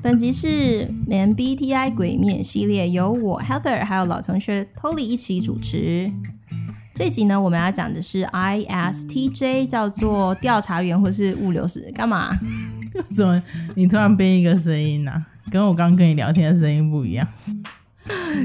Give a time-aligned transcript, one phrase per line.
[0.00, 6.10] 本集是 MBTI 鬼面系列，由我 Heather 还有老同学 Polly 一起主持。
[6.94, 11.92] 这集呢，我们要讲的是 ISTJ，叫做调查员或是物流师。
[11.94, 12.36] 干嘛？
[13.10, 13.42] 怎么
[13.74, 15.26] 你突然变一个声音呢、啊？
[15.50, 17.26] 跟我刚跟你聊天的声音不一样。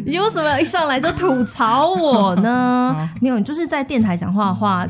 [0.06, 3.10] 你为什么一上来就吐槽我呢？
[3.22, 4.86] 没有，你就是在电台讲话的话，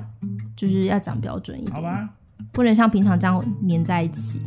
[0.55, 2.10] 就是要讲标准一点，好吧？
[2.52, 4.42] 不能像平常这样黏在一起。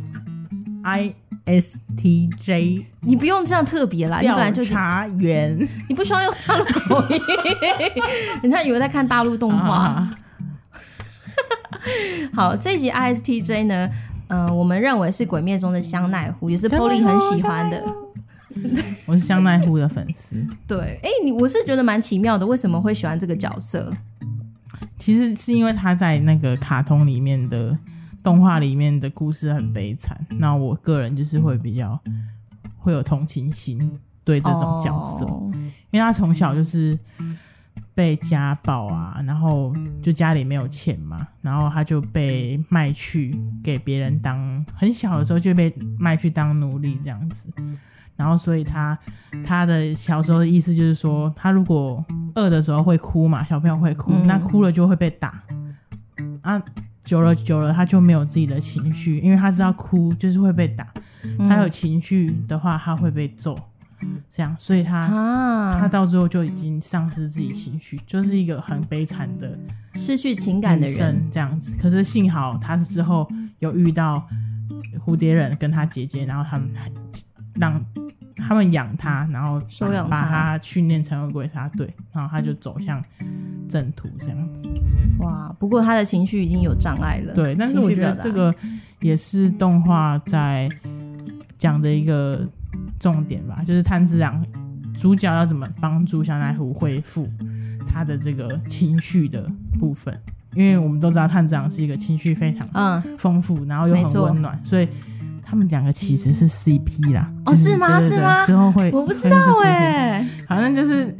[1.45, 5.57] ISTJ，你不用这样特别啦，你本来就是查员，
[5.89, 7.21] 你不需要用大陆口音，
[8.41, 9.75] 人家以为在看大陆动画。
[9.75, 10.09] 啊、
[12.33, 13.89] 好，这集 ISTJ 呢，
[14.29, 17.83] 嗯、呃，我们认为是《鬼灭》中的香奈乎，也是 Polly 很喜欢的。
[19.05, 20.35] 我是香奈乎的粉丝。
[20.65, 23.93] 对，哎、欸，你我是觉得蛮奇妙的，为什么会喜欢这个角色？
[24.97, 27.77] 其实是因为他在那个卡通里面的
[28.27, 31.97] 动画里面的故事很悲惨，那我个人就是会比较
[32.77, 35.49] 会有同情心对这种角色，哦、
[35.91, 36.99] 因为他从小就是
[37.95, 47.49] 被家暴啊，然后就家里没有钱嘛，然后他就被卖去给别人当，很小的时候就被卖去当奴隶这样子。
[48.17, 48.99] 然后，所以他
[49.41, 52.03] 他的小时候的意思就是说，他如果
[52.35, 55.41] 饿的时候会哭嘛，小朋友会哭，嗯、那哭了就会被打。
[56.41, 56.61] 啊，
[57.07, 60.85] 久了久了，他就没有自己的情绪，因为他知道哭就是会被打。
[61.23, 63.57] 嗯、他有情绪的话，他会被揍。
[64.29, 69.57] 这样，所以他、啊、他到最后就已经丧失自己情绪，就是一个很悲惨的
[69.95, 71.77] 失去情感的人这样子。
[71.81, 73.25] 可是幸好他之后
[73.59, 74.27] 有遇到
[75.05, 76.91] 蝴蝶人跟他姐姐，然后他们还
[77.55, 77.81] 让。
[78.39, 83.03] 他们养他，然后收养把他训练成为鬼杀队，然后他就走向
[83.67, 84.69] 正途这样子。
[85.19, 85.55] 哇！
[85.59, 87.33] 不过他的情绪已经有障碍了。
[87.33, 88.53] 对，但是我觉得这个
[88.99, 90.69] 也是动画在
[91.57, 92.47] 讲的一个
[92.99, 94.45] 重点吧，就是炭治郎
[94.99, 97.27] 主角要怎么帮助香奈虎恢复
[97.87, 100.17] 他的这个情绪的部分，
[100.53, 104.87] 因为我们都知道炭治郎是一个情绪非常嗯丰富，然后又很温暖，所以。
[105.49, 108.01] 他们两个其实是 CP 啦，哦，是吗？
[108.01, 108.45] 是吗？
[108.45, 111.17] 之后会，我不知道哎、欸，反正就是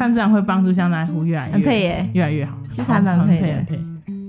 [0.00, 3.46] 炭治郎会帮助香奈乎越来越很配耶，越来越好，其实还蛮配的。
[3.48, 3.76] 很配，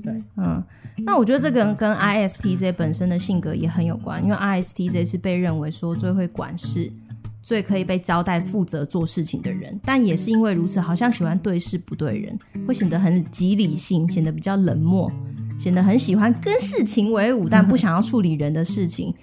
[0.03, 0.61] 对，嗯，
[1.05, 6.91] 那我觉得这个跟 ISTJ 本身的性格也很有关，因为 ISTJ 是被认为说最会管事、
[7.41, 15.09] 最可以被交代、负责做事情的人，但也是因为如此，好像喜欢对事不对人，会显得很极理性，显得比较冷漠。
[15.57, 19.13] 显得很喜欢跟事情为伍，但不想要处理人的事情。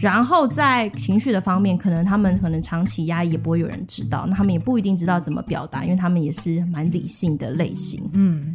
[0.00, 4.26] 然后在情绪的方面，可能他们可能长期压抑，也不会有人知道。
[4.28, 8.08] 那他们也不一定知道怎么表达，因为他们也是蛮理性的类型。
[8.12, 8.54] 嗯，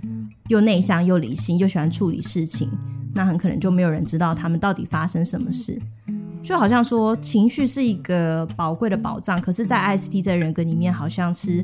[0.50, 2.70] 又内向又理性，又喜欢处理事情，
[3.16, 5.80] 那很可能就没有人知道他们到底发生什么事。
[6.44, 11.62] 就好像说，情绪是一个宝贵的宝藏，可是，在 ISTJ 的人格里面，好像是，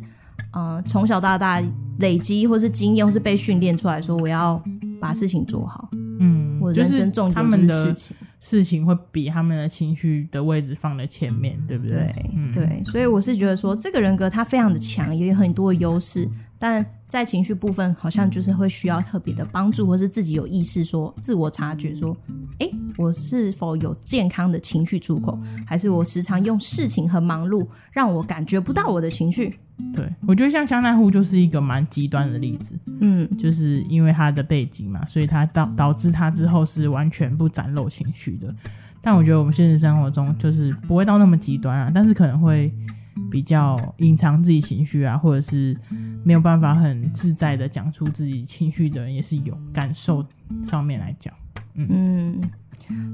[0.53, 1.63] 嗯、呃，从小到大
[1.99, 4.61] 累积，或是经验，或是被训练出来说，我要。
[4.99, 5.87] 把事情做好，
[6.19, 11.97] 嗯，我人生重点就是事情，事情会比他们的情绪的位置放在前面，对不对？
[11.97, 16.29] 对，嗯、对，所以我是觉得说，这个人格他非常的强，也有很多的优势，
[16.59, 22.15] 但在情绪部分，好像就是会需要特别的帮助，或是自己有意识说，自我察觉说，
[22.59, 29.57] 哎，我是否有健康的情绪出口，还是我时常用事情和忙碌让我感觉不到我的情绪？
[29.93, 38.53] 对，我觉得像香奈乎就是一个蛮极端的例子，嗯，就是因为他的背景嘛，所以他导导致他之后是完全不展露情绪的。
[38.99, 42.73] 但我觉得我们现实生活中就是不会到那么极端啊，但是可能会
[43.29, 45.77] 比较隐藏自己情绪啊，或者是
[46.23, 50.25] 没有办法很自在的讲出自己情绪的人也是有，感受
[50.63, 51.33] 上面来讲，
[51.75, 52.41] 嗯。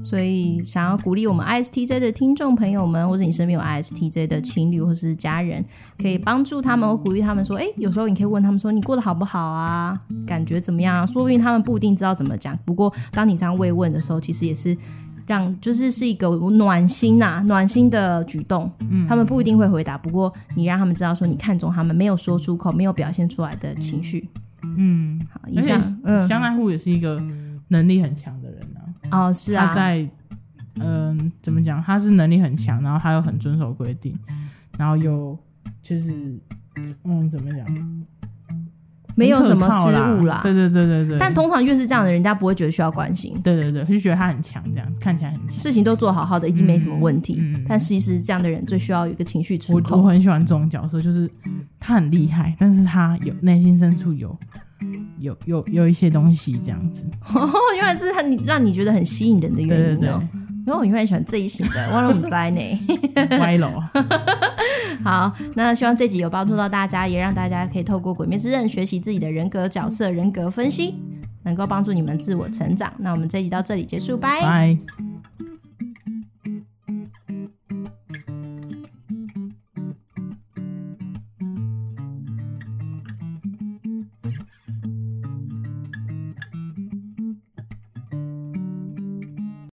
[0.04, 5.64] 所以，想要鼓励我们 ISTJ 的听众朋友们，或者你身边有 ISTJ 的情侣或是家人，
[5.98, 10.00] 可以帮助他们或鼓励他们说：“哎，有时候你可以问他们说，你过得好不好啊？
[10.24, 11.04] 感觉怎么样啊？
[11.04, 12.56] 说不定他们不一定知道怎么讲。
[12.64, 14.76] 不过，当你这样慰问的时候，其实也是
[15.26, 18.70] 让就是是一个暖心呐、啊，暖心的举动。
[18.88, 24.28] 嗯，他们不一定会回答，不过你让他们知道说你看中他们没有说出口、没有表现出来的情绪。
[24.76, 27.22] 嗯，好，以上，嗯，香奈乎也是一个
[27.68, 28.60] 能力很强的人。
[29.10, 30.00] 哦，是啊，他在，
[30.76, 31.80] 嗯、呃，怎么讲？
[31.82, 34.18] 他是能力很强，然后他又很遵守规定，
[34.78, 35.38] 然后又
[35.82, 36.36] 就是，
[37.04, 37.66] 嗯，怎么讲？
[39.14, 40.40] 没有什么失误啦。
[40.42, 41.18] 对对对对对。
[41.18, 43.38] 但通常越是这样的，人家不会觉得需要关心。
[43.42, 47.36] 对对对，就觉得他很强，这样子看起来很强，事情都做好好的，一定没什么问题。
[47.38, 49.96] 嗯嗯、但其实这样的人最需要有一个情绪出口。
[49.96, 51.30] 我我很喜欢这种角色，就是
[51.78, 54.36] 他很厉害，但是他有内心深处有。
[55.18, 60.22] 有有有一些东西这样子， 哦，原来这是他你让你觉得很吸引人的原因哦。
[60.66, 62.86] 因为我原来喜欢这一型的， 我都不知道呢。
[63.38, 63.70] 歪楼。
[65.04, 70.94] 好，那希望这集有帮助到大家，也让大家可以透过《鬼灭之刃》学习自己的人格角色、人格分析，
[71.42, 72.92] 能够帮助你们自我成长。
[72.98, 74.40] 那我们这集到这里结束，拜。
[74.40, 74.78] 拜。